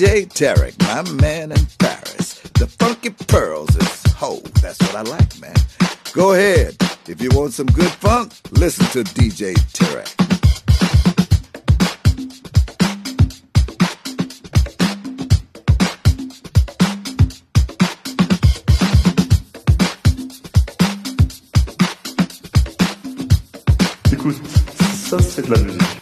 [0.00, 2.40] DJ Tarek, my man in Paris.
[2.58, 4.40] The funky pearls is ho.
[4.62, 5.54] That's what I like, man.
[6.14, 6.74] Go ahead.
[7.06, 10.08] If you want some good funk, listen to DJ Tarek.
[24.10, 24.40] Écoute,
[25.10, 25.99] ça c'est de la musique.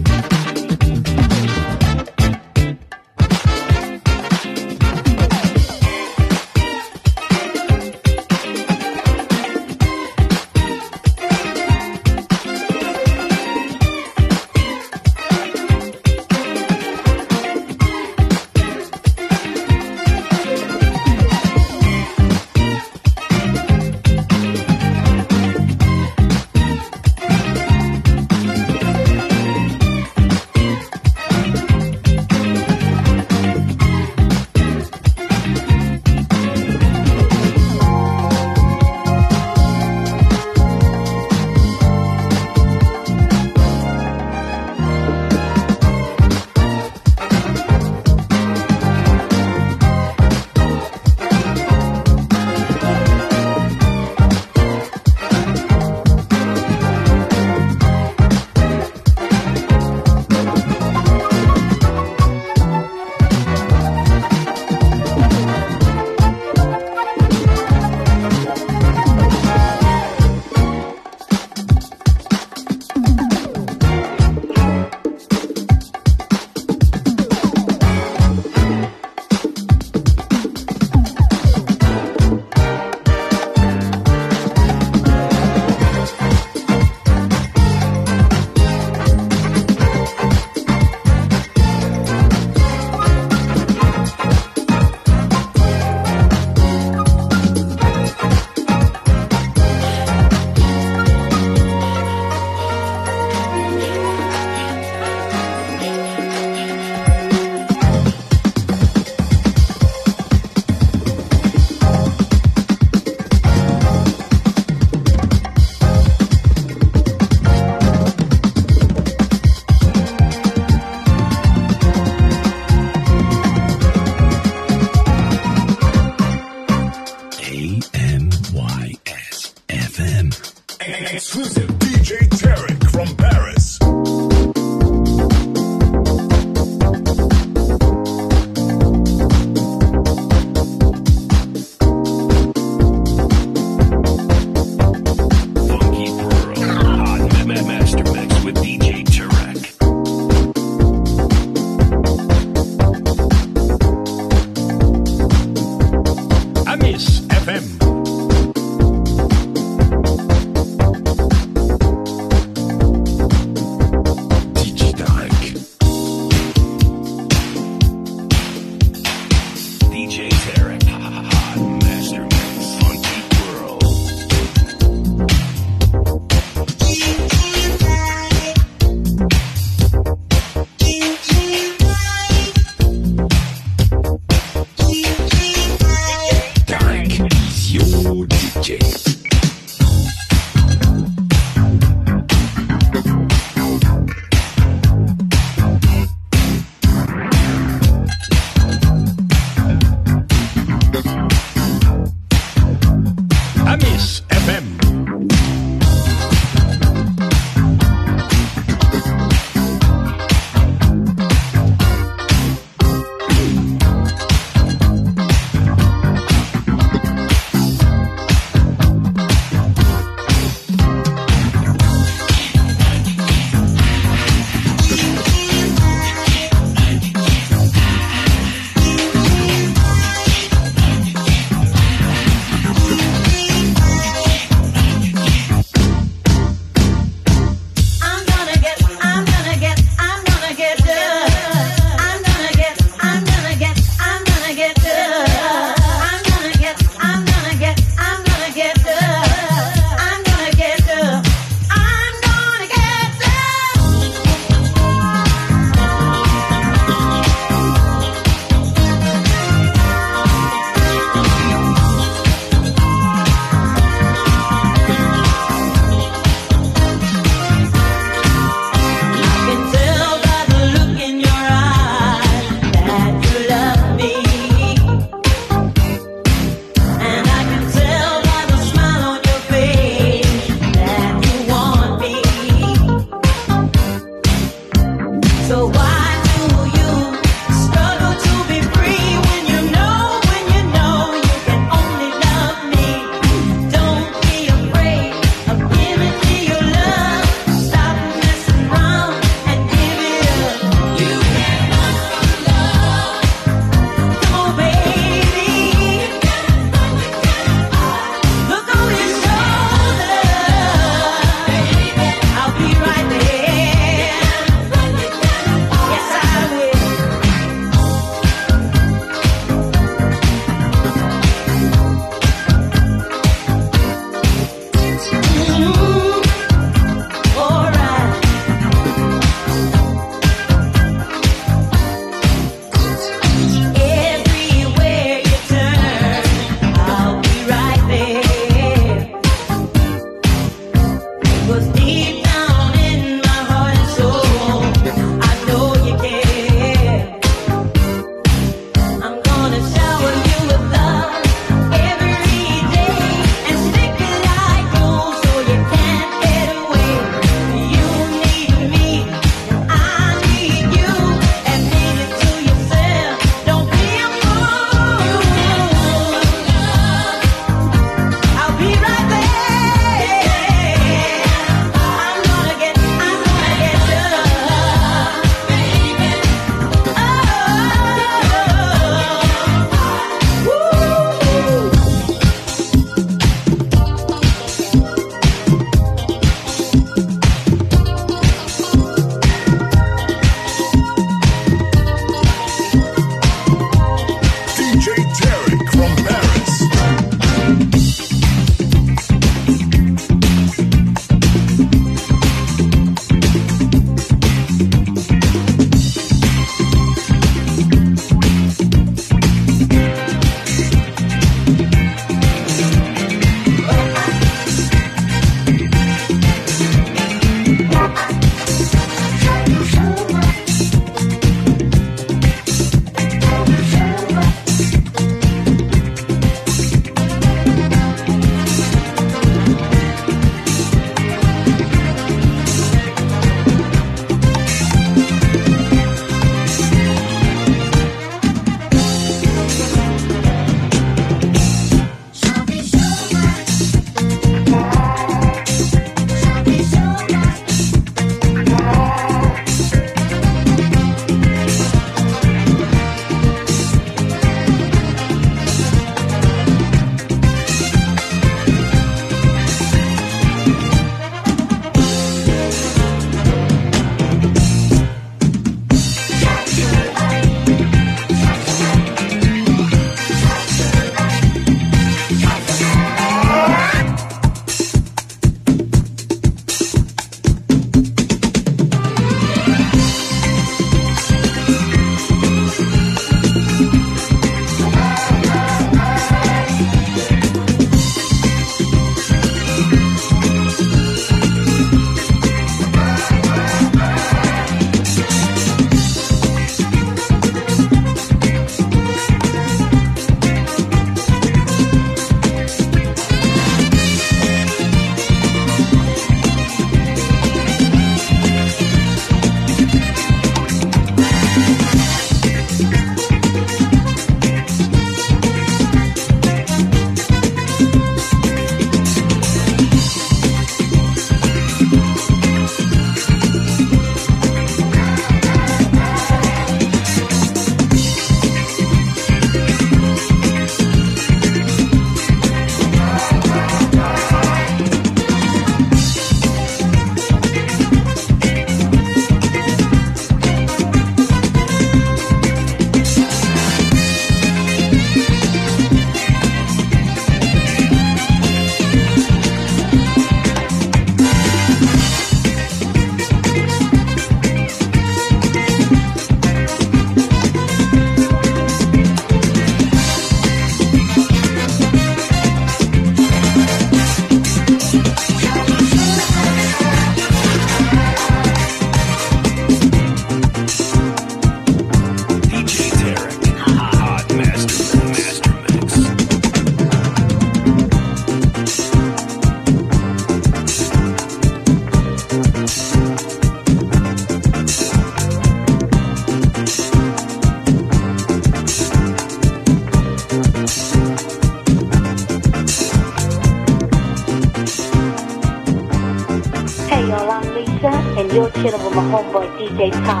[599.51, 600.00] Homeboy DJ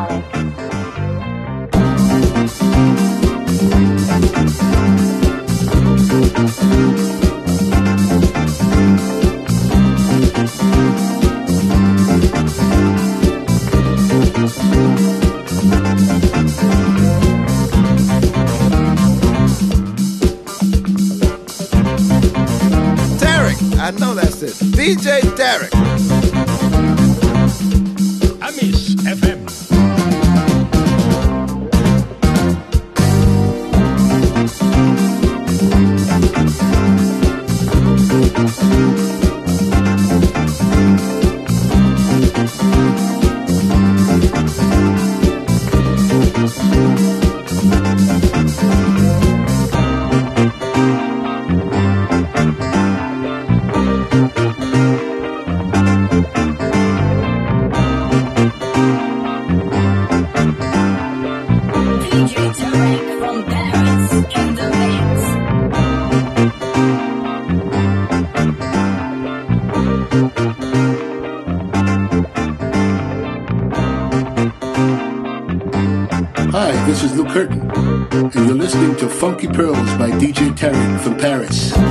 [79.21, 81.90] Funky Pearls by DJ Tarek from Paris.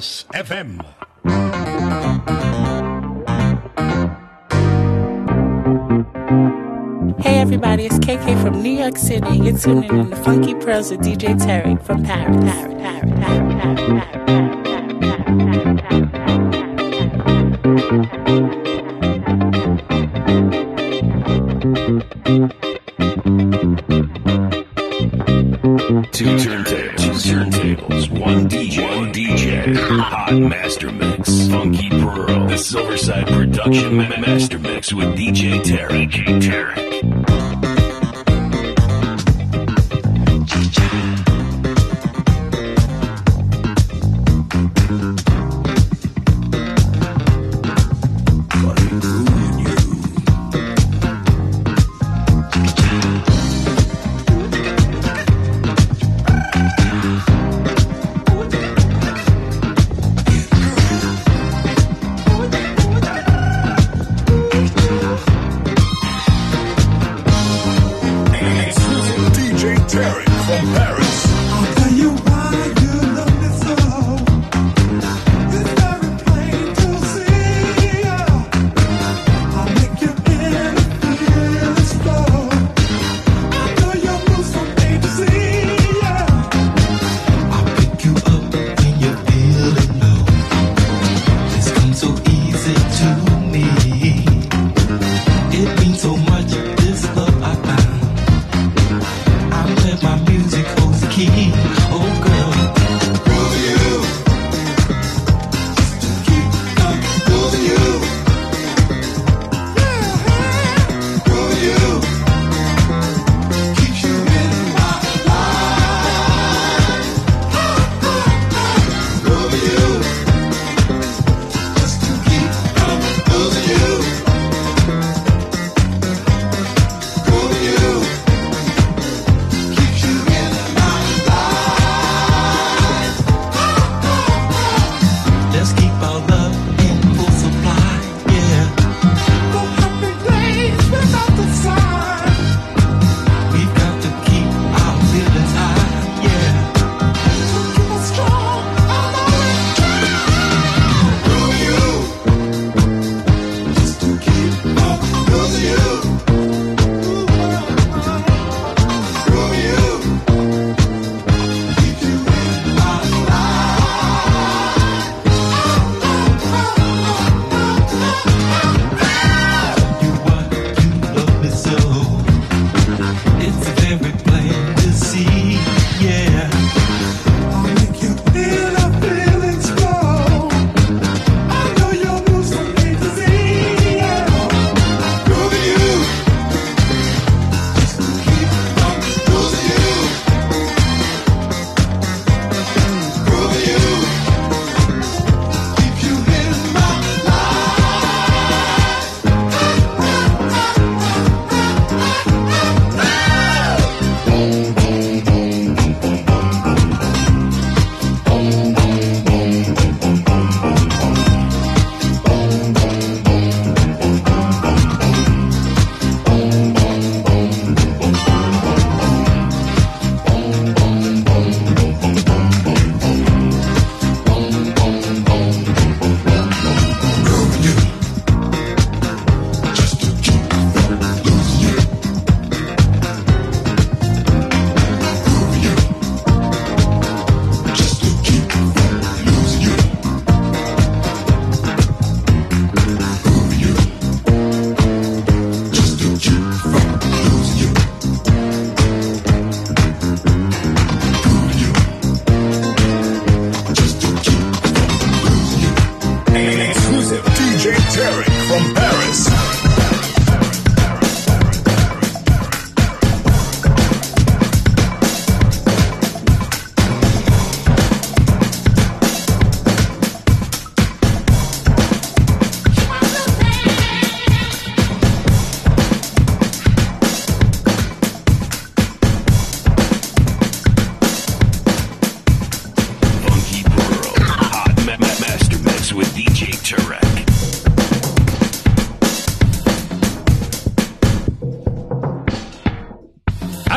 [0.00, 0.84] FM.
[7.20, 9.36] Hey everybody, it's KK from New York City.
[9.36, 12.36] You're tuning in to the Funky Pearls with DJ Tarek from Paris.
[12.42, 14.63] Paris, Paris, Paris, Paris, Paris,
[33.74, 34.06] Production Ma-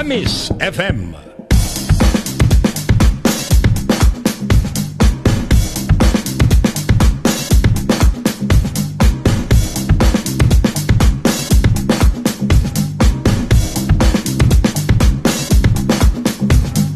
[0.08, 1.12] Amis FM.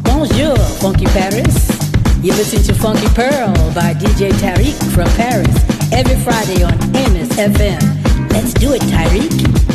[0.04, 1.68] Bonjour, Funky Paris.
[2.22, 5.54] You listen to Funky Pearl by DJ Tarek from Paris
[5.92, 8.32] every Friday on Amis FM.
[8.32, 9.71] Let's do it, Tarek.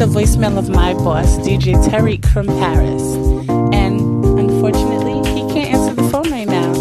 [0.00, 3.02] the voicemail of my boss, DJ Tarek from Paris.
[3.74, 6.72] And unfortunately, he can't answer the phone right now.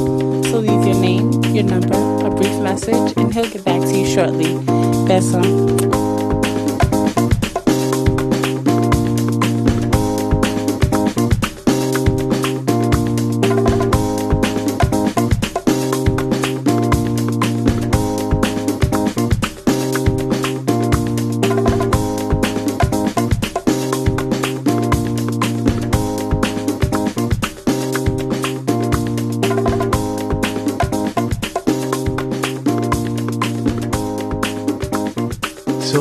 [0.44, 4.06] So leave your name, your number, a brief message, and he'll get back to you
[4.06, 4.46] shortly.
[5.06, 6.09] Besson.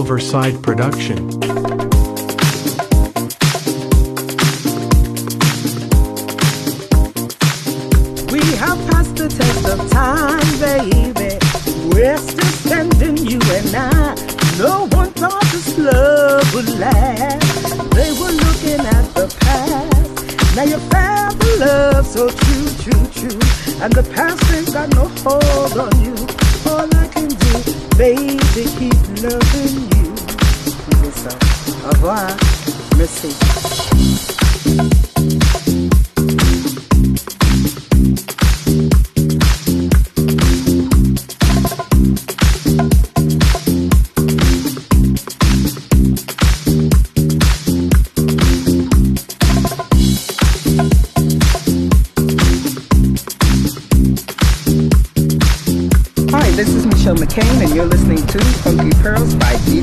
[0.08, 1.27] Riverside production.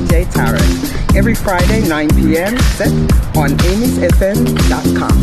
[0.06, 2.56] DJ Tarek every Friday 9 p.m.
[2.58, 2.92] set
[3.36, 5.16] on amisfm.com.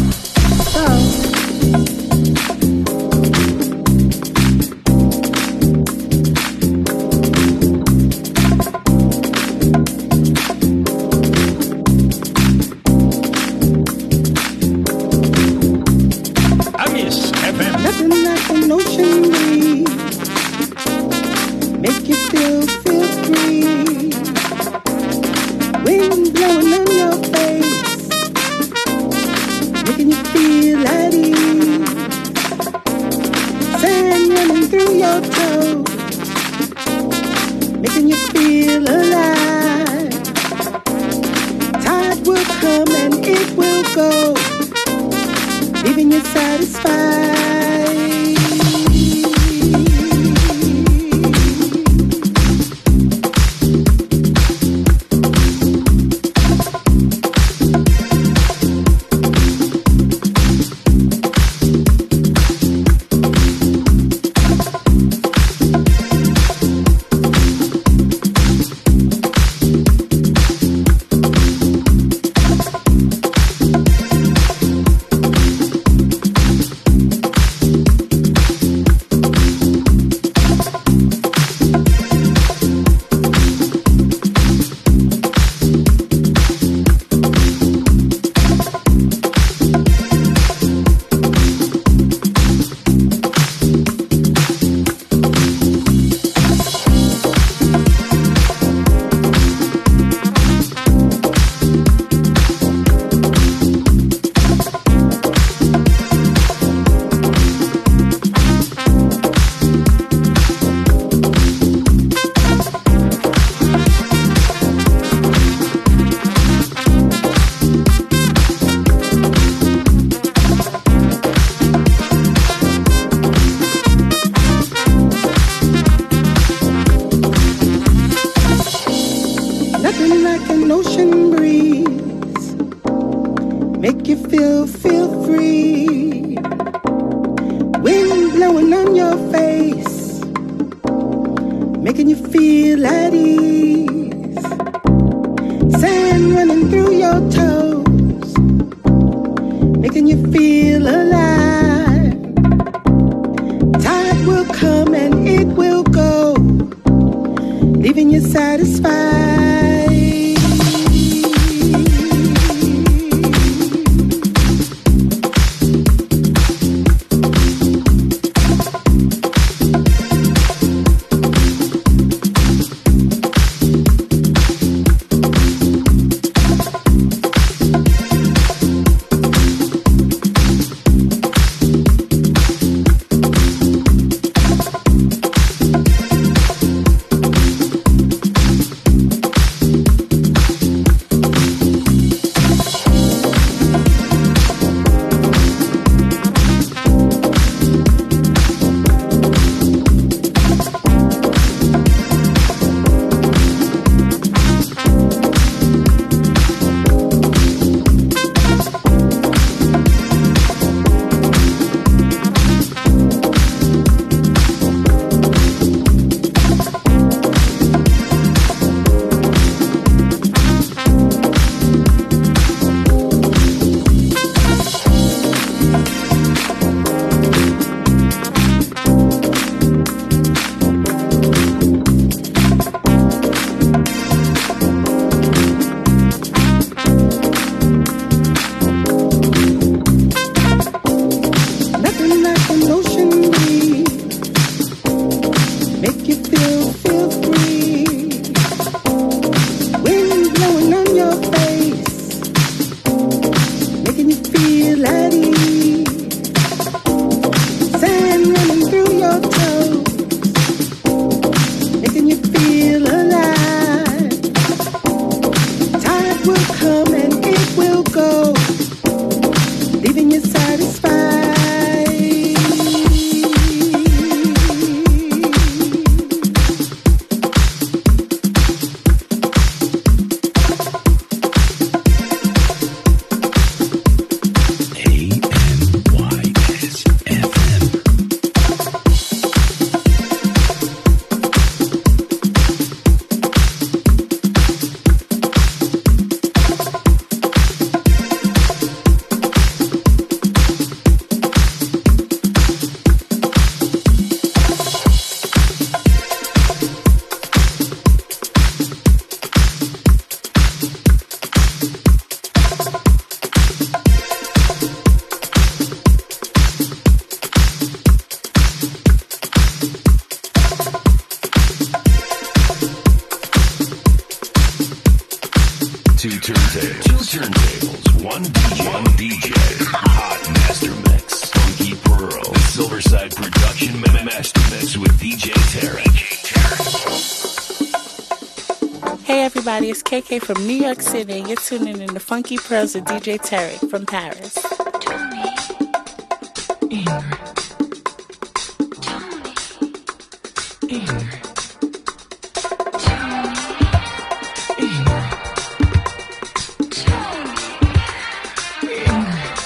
[341.10, 344.38] And You're tuning in to Funky Pearls with DJ Tarek from Paris.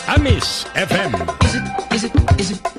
[0.08, 1.43] Amis FM.
[1.43, 2.76] Is it, is it, is it?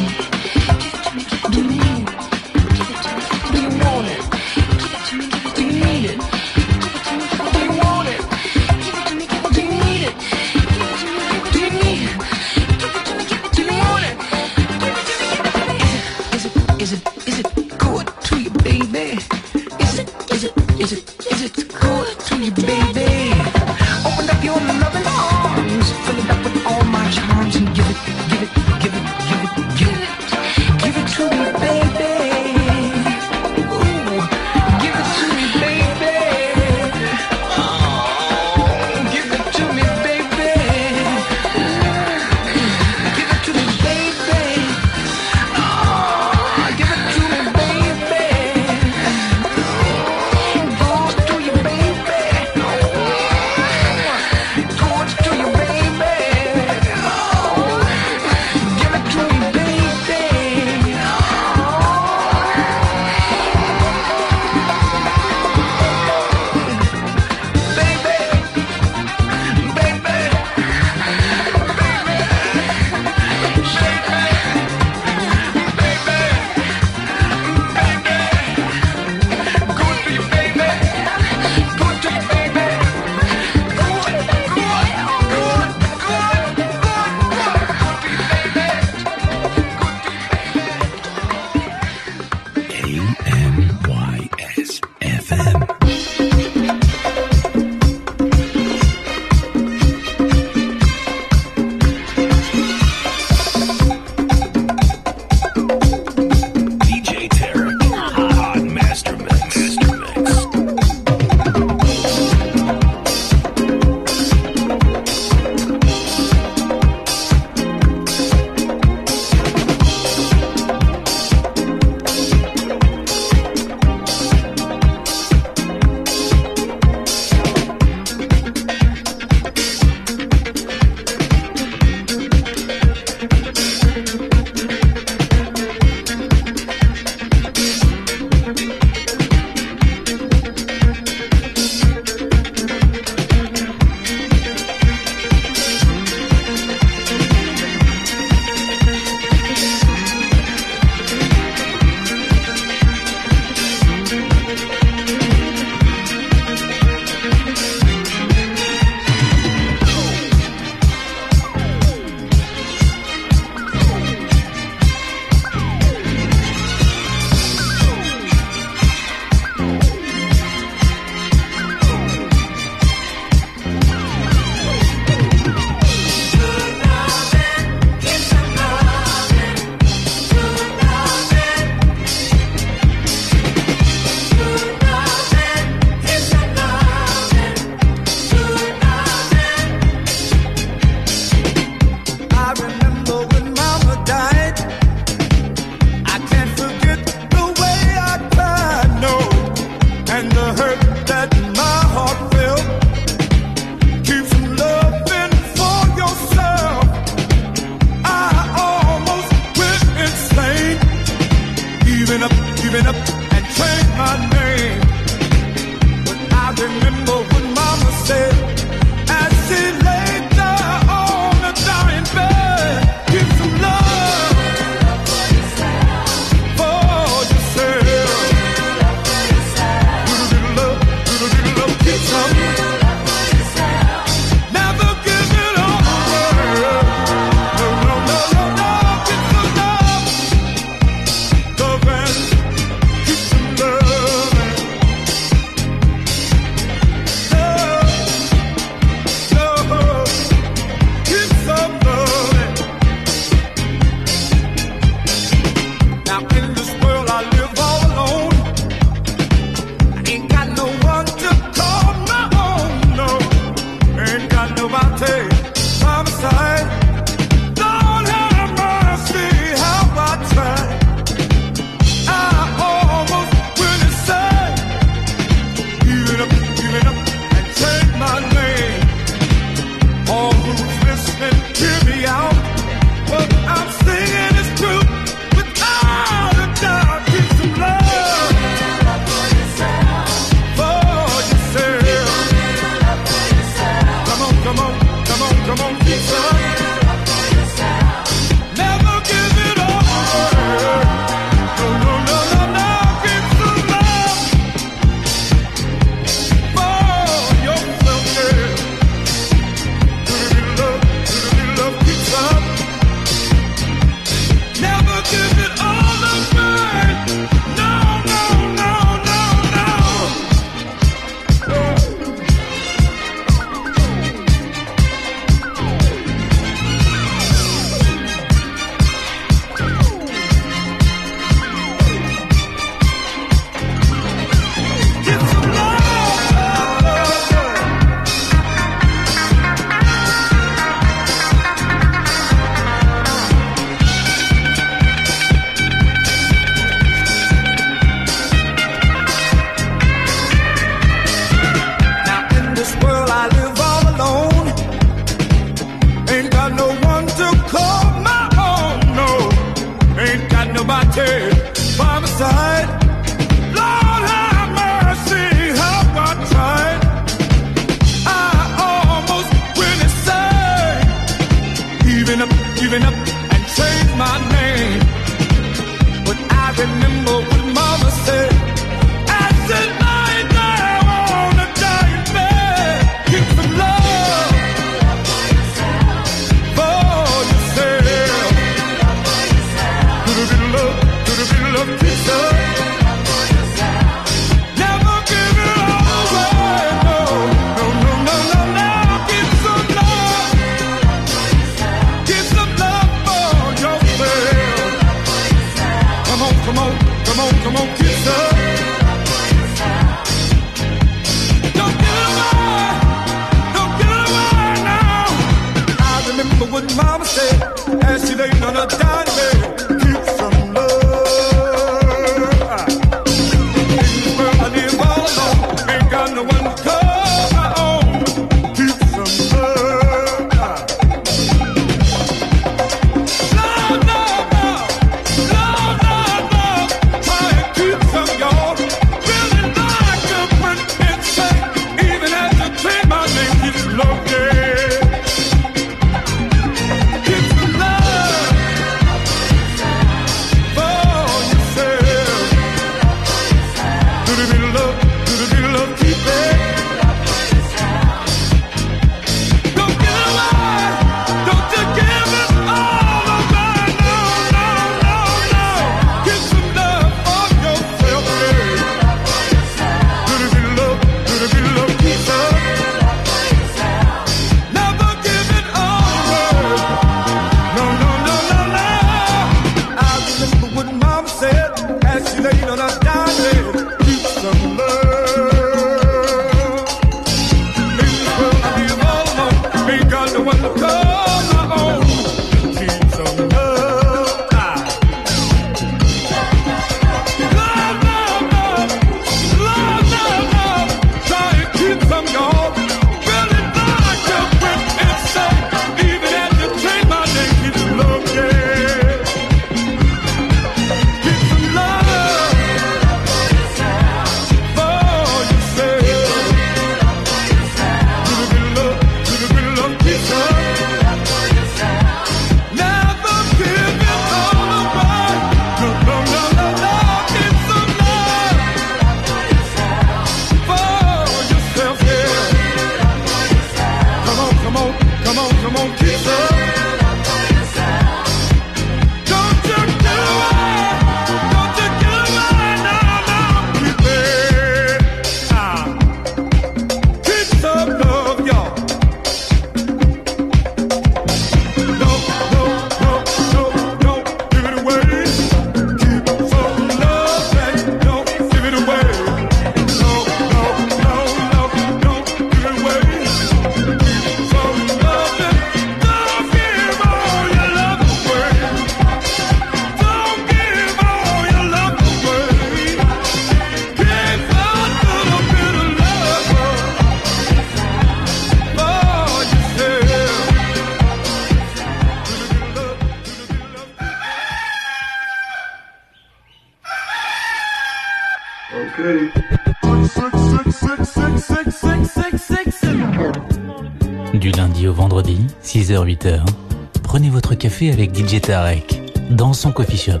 [597.78, 600.00] avec DJ Tarek dans son coffee shop.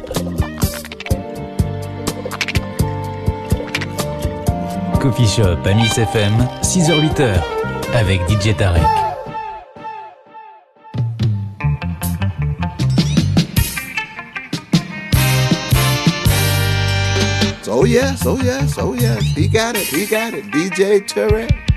[5.00, 7.40] Coffee Shop à Miss FM, 6h-8h
[7.94, 8.82] avec DJ Tarek.
[17.70, 21.67] Oh yes, oh yes, oh yes, he got it, he got it, DJ Tarek.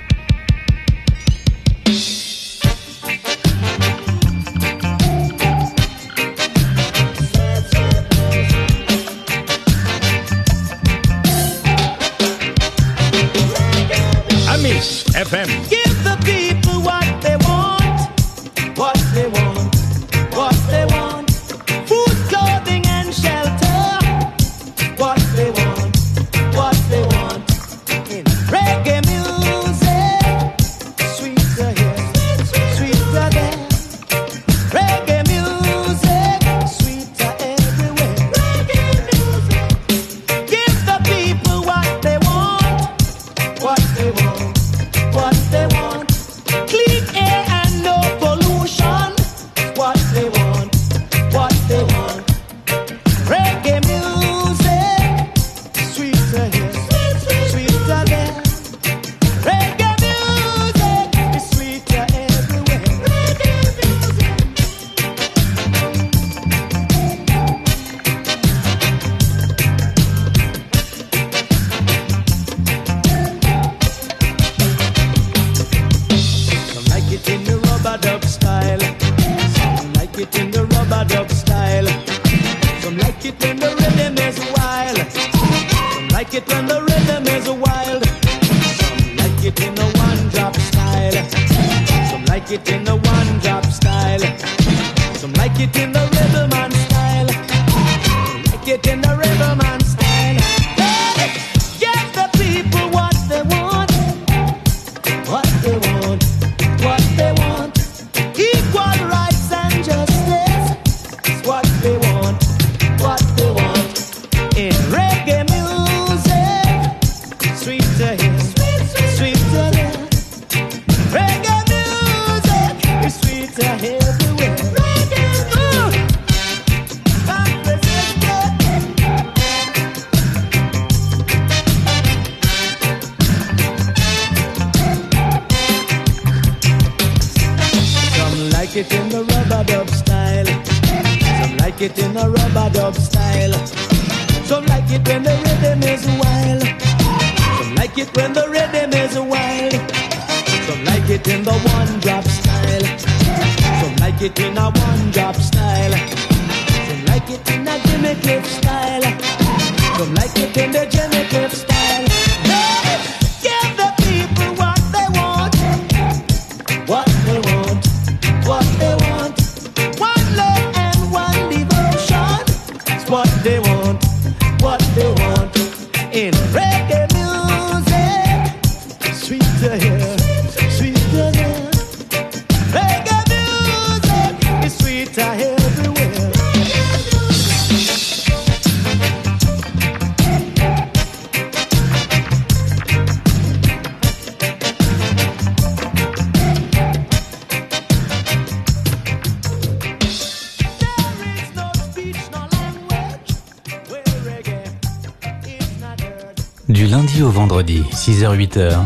[208.01, 208.79] 6h-8h,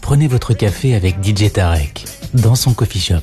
[0.00, 3.16] prenez votre café avec DJ Tarek dans son coffee shop.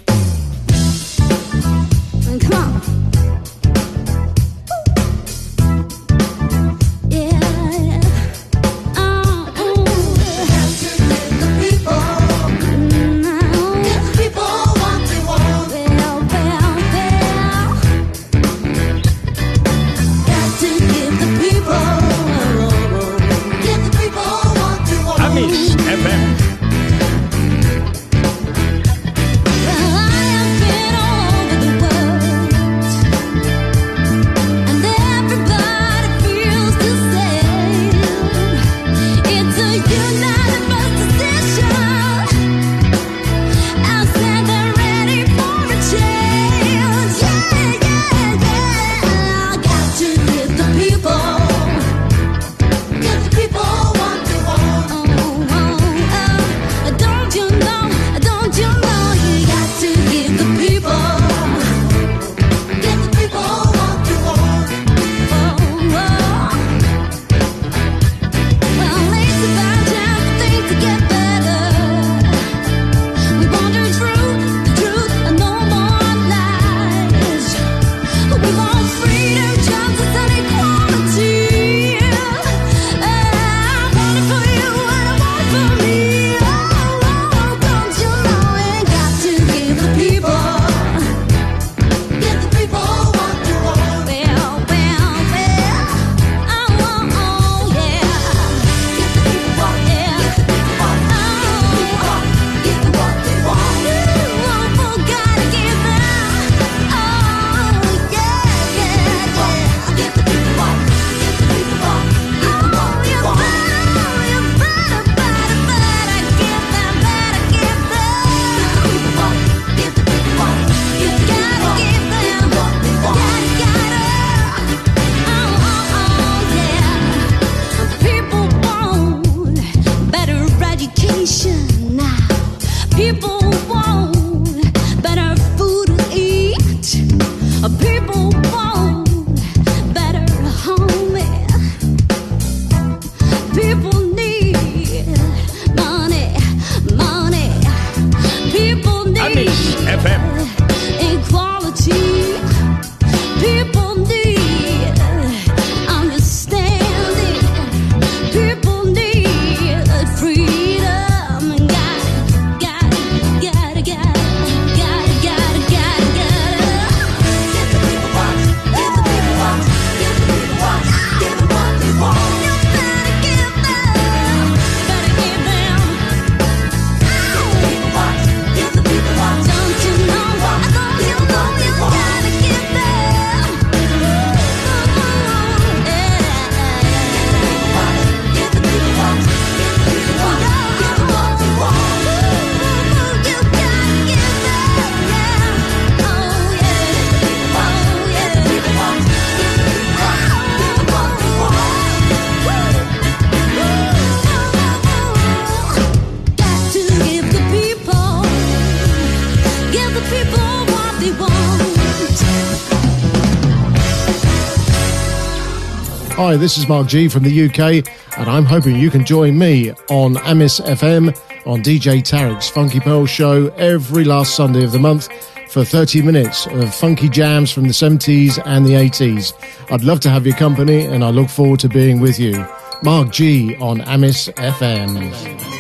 [216.34, 219.72] Hi, this is Mark G from the UK, and I'm hoping you can join me
[219.92, 221.16] on Amis FM
[221.46, 225.10] on DJ Tarek's Funky Pearl show every last Sunday of the month
[225.52, 229.34] for 30 minutes of funky jams from the 70s and the 80s.
[229.72, 232.44] I'd love to have your company, and I look forward to being with you.
[232.82, 235.53] Mark G on Amis FM.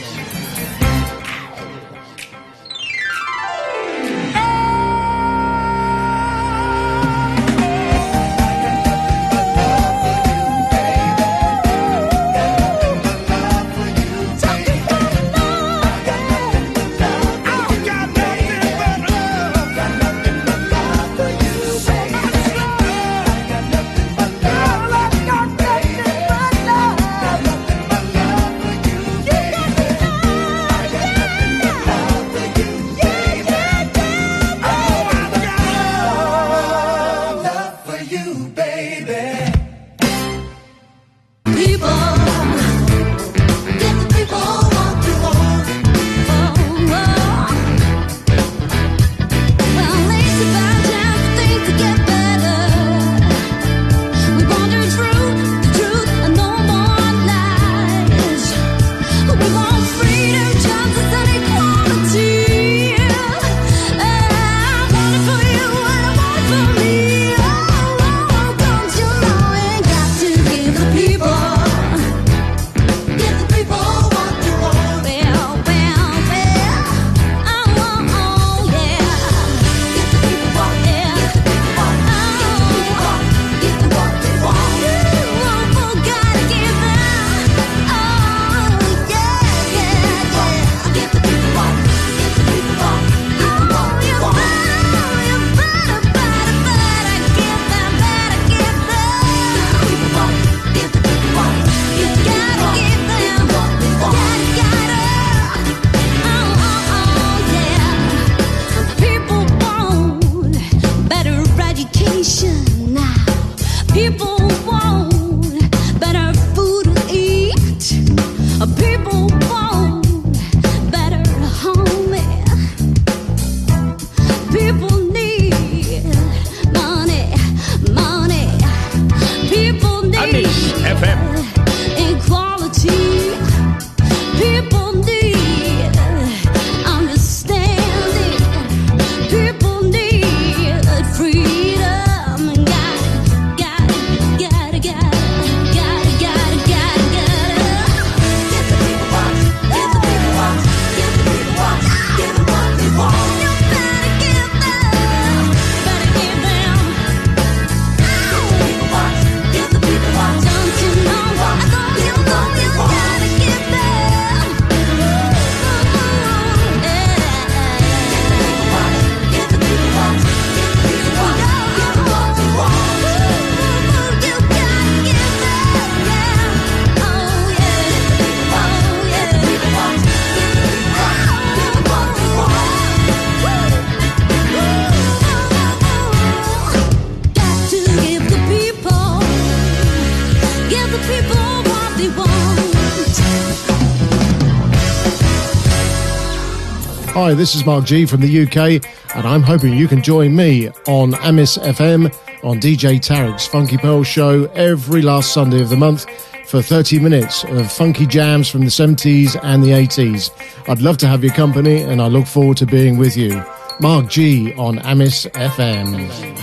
[197.34, 200.70] Hi, this is Mark G from the UK, and I'm hoping you can join me
[200.86, 202.14] on Amis FM
[202.44, 206.06] on DJ Tarek's Funky Pearl show every last Sunday of the month
[206.48, 210.30] for 30 minutes of funky jams from the 70s and the 80s.
[210.70, 213.44] I'd love to have your company, and I look forward to being with you.
[213.80, 216.43] Mark G on Amis FM.